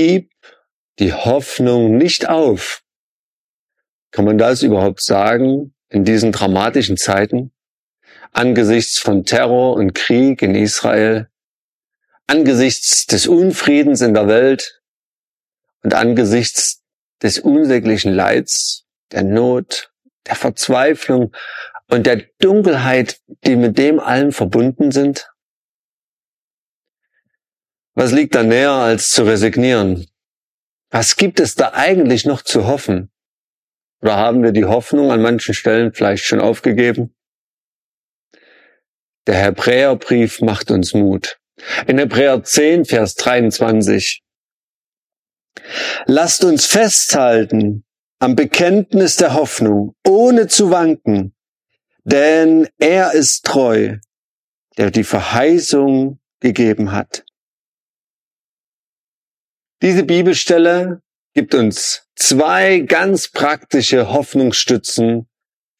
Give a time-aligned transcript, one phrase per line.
[0.00, 0.30] Gib
[1.00, 2.84] die Hoffnung nicht auf.
[4.12, 7.50] Kann man das überhaupt sagen in diesen dramatischen Zeiten?
[8.30, 11.28] Angesichts von Terror und Krieg in Israel,
[12.28, 14.80] angesichts des Unfriedens in der Welt
[15.82, 16.84] und angesichts
[17.20, 19.90] des unsäglichen Leids, der Not,
[20.28, 21.34] der Verzweiflung
[21.90, 25.28] und der Dunkelheit, die mit dem allen verbunden sind?
[27.98, 30.06] Was liegt da näher, als zu resignieren?
[30.88, 33.10] Was gibt es da eigentlich noch zu hoffen?
[34.00, 37.12] Oder haben wir die Hoffnung an manchen Stellen vielleicht schon aufgegeben?
[39.26, 41.40] Der Hebräerbrief macht uns Mut.
[41.88, 44.22] In Hebräer 10, Vers 23.
[46.06, 47.84] Lasst uns festhalten
[48.20, 51.34] am Bekenntnis der Hoffnung, ohne zu wanken,
[52.04, 53.96] denn er ist treu,
[54.76, 57.24] der die Verheißung gegeben hat.
[59.80, 61.02] Diese Bibelstelle
[61.34, 65.28] gibt uns zwei ganz praktische Hoffnungsstützen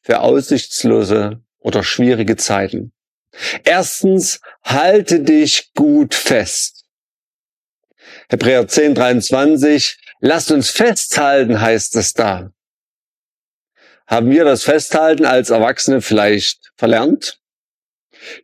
[0.03, 2.93] für aussichtslose oder schwierige Zeiten.
[3.65, 6.85] Erstens, halte dich gut fest.
[8.29, 12.53] Hebräer 10, 23, lasst uns festhalten, heißt es da.
[14.07, 17.41] Haben wir das Festhalten als Erwachsene vielleicht verlernt?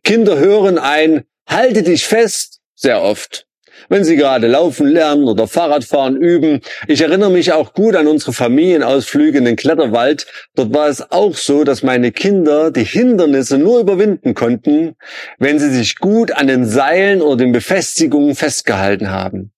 [0.03, 3.44] Kinder hören ein, halte dich fest, sehr oft
[3.89, 6.61] wenn sie gerade laufen lernen oder Fahrradfahren üben.
[6.87, 10.27] Ich erinnere mich auch gut an unsere Familienausflüge in den Kletterwald.
[10.55, 14.95] Dort war es auch so, dass meine Kinder die Hindernisse nur überwinden konnten,
[15.37, 19.51] wenn sie sich gut an den Seilen oder den Befestigungen festgehalten haben.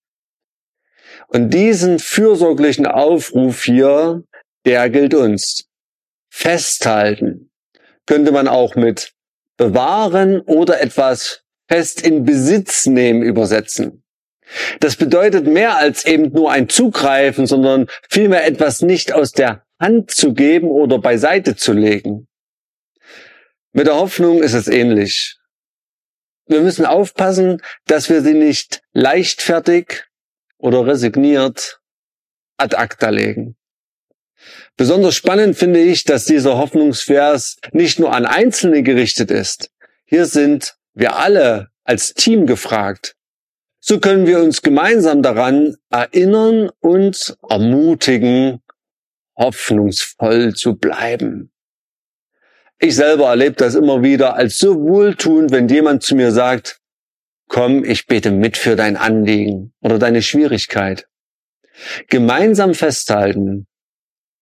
[1.28, 4.24] Und diesen fürsorglichen Aufruf hier,
[4.66, 5.66] der gilt uns.
[6.30, 7.52] Festhalten
[8.06, 9.14] könnte man auch mit
[9.58, 14.04] bewahren oder etwas fest in Besitz nehmen übersetzen.
[14.80, 20.12] Das bedeutet mehr als eben nur ein Zugreifen, sondern vielmehr etwas nicht aus der Hand
[20.12, 22.28] zu geben oder beiseite zu legen.
[23.74, 25.38] Mit der Hoffnung ist es ähnlich.
[26.48, 30.06] Wir müssen aufpassen, dass wir sie nicht leichtfertig
[30.58, 31.80] oder resigniert
[32.58, 33.58] ad acta legen.
[34.78, 39.72] Besonders spannend finde ich, dass dieser Hoffnungsvers nicht nur an Einzelne gerichtet ist.
[40.06, 43.17] Hier sind wir alle als Team gefragt.
[43.90, 48.62] So können wir uns gemeinsam daran erinnern und ermutigen,
[49.38, 51.54] hoffnungsvoll zu bleiben.
[52.80, 56.82] Ich selber erlebe das immer wieder als so wohltuend, wenn jemand zu mir sagt,
[57.48, 61.08] komm, ich bete mit für dein Anliegen oder deine Schwierigkeit.
[62.10, 63.68] Gemeinsam festhalten.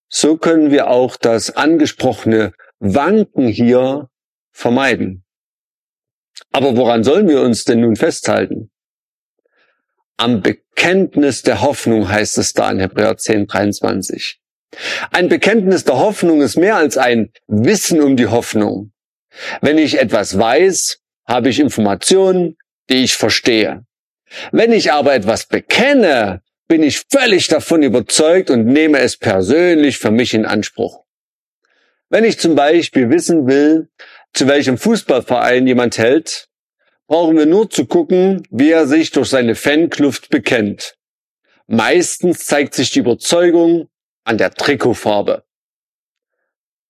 [0.09, 4.09] So können wir auch das angesprochene Wanken hier
[4.51, 5.23] vermeiden.
[6.51, 8.72] Aber woran sollen wir uns denn nun festhalten?
[10.18, 14.40] Am Bekenntnis der Hoffnung heißt es da in Hebräer 10, 23.
[15.12, 18.92] Ein Bekenntnis der Hoffnung ist mehr als ein Wissen um die Hoffnung.
[19.62, 22.58] Wenn ich etwas weiß, habe ich Informationen,
[22.90, 23.86] die ich verstehe.
[24.52, 30.12] Wenn ich aber etwas bekenne, bin ich völlig davon überzeugt und nehme es persönlich für
[30.12, 31.04] mich in Anspruch.
[32.09, 33.90] Wenn ich zum Beispiel wissen will,
[34.34, 36.48] zu welchem Fußballverein jemand hält,
[37.08, 40.96] brauchen wir nur zu gucken, wie er sich durch seine Fankluft bekennt.
[41.68, 43.90] Meistens zeigt sich die Überzeugung
[44.24, 45.44] an der Trikotfarbe.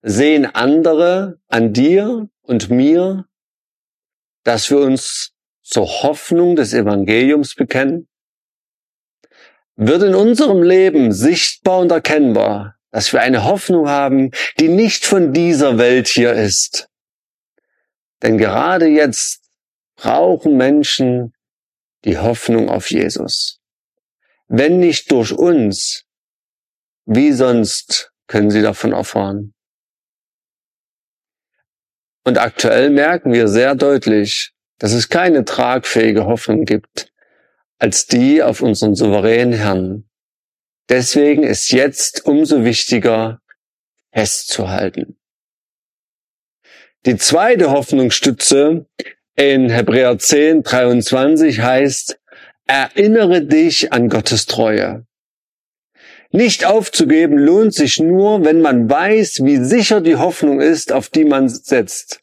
[0.02, 3.26] Sehen andere an dir und mir,
[4.44, 5.32] dass wir uns
[5.62, 8.08] zur Hoffnung des Evangeliums bekennen?
[9.74, 15.32] Wird in unserem Leben sichtbar und erkennbar, dass wir eine Hoffnung haben, die nicht von
[15.32, 16.88] dieser Welt hier ist.
[18.22, 19.45] Denn gerade jetzt
[19.96, 21.34] brauchen Menschen
[22.04, 23.60] die Hoffnung auf Jesus.
[24.48, 26.04] Wenn nicht durch uns,
[27.04, 29.54] wie sonst können sie davon erfahren?
[32.24, 37.12] Und aktuell merken wir sehr deutlich, dass es keine tragfähige Hoffnung gibt
[37.78, 40.08] als die auf unseren souveränen Herrn.
[40.88, 43.40] Deswegen ist jetzt umso wichtiger,
[44.12, 45.18] festzuhalten.
[47.04, 48.86] Die zweite Hoffnungsstütze
[49.36, 52.18] in Hebräer 10, 23 heißt,
[52.66, 55.06] erinnere dich an Gottes Treue.
[56.32, 61.24] Nicht aufzugeben lohnt sich nur, wenn man weiß, wie sicher die Hoffnung ist, auf die
[61.24, 62.20] man setzt.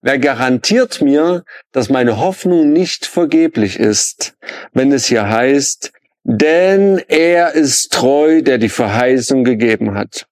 [0.00, 4.34] Wer garantiert mir, dass meine Hoffnung nicht vergeblich ist,
[4.72, 5.92] wenn es hier heißt,
[6.24, 10.26] denn er ist treu, der die Verheißung gegeben hat.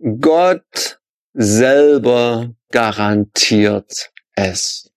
[0.00, 1.00] Gott
[1.32, 4.90] selber garantiert es.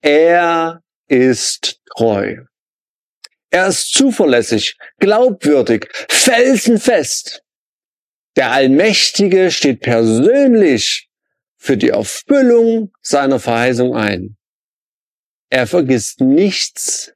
[0.00, 2.44] Er ist treu.
[3.50, 7.42] Er ist zuverlässig, glaubwürdig, felsenfest.
[8.36, 11.08] Der Allmächtige steht persönlich
[11.56, 14.36] für die Erfüllung seiner Verheißung ein.
[15.50, 17.12] Er vergisst nichts,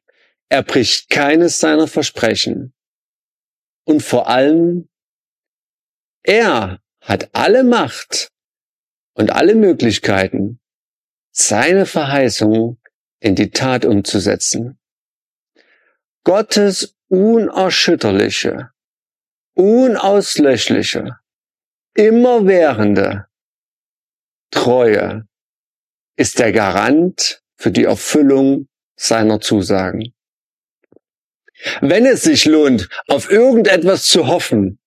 [0.48, 2.74] er bricht keines seiner Versprechen.
[3.84, 4.88] Und vor allem,
[6.22, 8.31] er hat alle Macht
[9.14, 10.60] und alle Möglichkeiten,
[11.30, 12.78] seine Verheißung
[13.20, 14.78] in die Tat umzusetzen.
[16.24, 18.70] Gottes unerschütterliche,
[19.54, 21.18] unauslöschliche,
[21.94, 23.26] immerwährende
[24.50, 25.26] Treue
[26.16, 30.14] ist der Garant für die Erfüllung seiner Zusagen.
[31.80, 34.78] Wenn es sich lohnt, auf irgendetwas zu hoffen,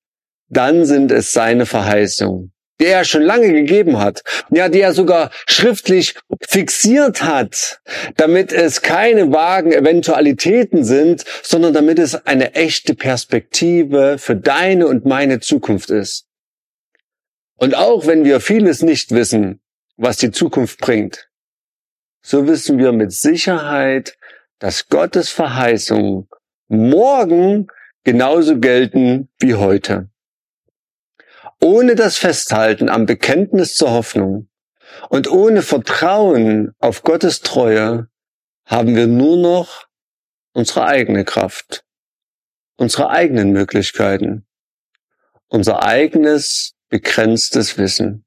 [0.48, 5.32] dann sind es seine Verheißungen, die er schon lange gegeben hat, ja, die er sogar
[5.48, 6.16] schriftlich
[6.48, 7.82] fixiert hat,
[8.18, 15.06] damit es keine vagen Eventualitäten sind, sondern damit es eine echte Perspektive für deine und
[15.06, 16.28] meine Zukunft ist.
[17.58, 19.62] Und auch wenn wir vieles nicht wissen,
[19.96, 21.30] was die Zukunft bringt,
[22.22, 24.18] so wissen wir mit Sicherheit,
[24.60, 26.28] dass Gottes Verheißungen
[26.68, 27.68] morgen
[28.04, 30.10] genauso gelten wie heute.
[31.62, 34.50] Ohne das Festhalten am Bekenntnis zur Hoffnung
[35.10, 38.10] und ohne Vertrauen auf Gottes Treue
[38.66, 39.88] haben wir nur noch
[40.54, 41.86] unsere eigene Kraft,
[42.78, 44.46] unsere eigenen Möglichkeiten,
[45.48, 48.26] unser eigenes begrenztes Wissen.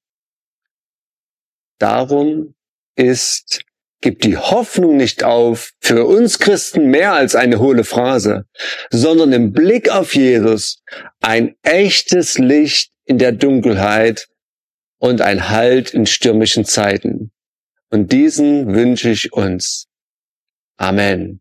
[1.78, 2.54] Darum
[2.96, 3.64] ist
[4.00, 8.44] Gib die Hoffnung nicht auf, für uns Christen mehr als eine hohle Phrase,
[8.90, 10.82] sondern im Blick auf Jesus
[11.20, 14.28] ein echtes Licht in der Dunkelheit
[14.98, 17.32] und ein Halt in stürmischen Zeiten.
[17.90, 19.88] Und diesen wünsche ich uns.
[20.76, 21.40] Amen.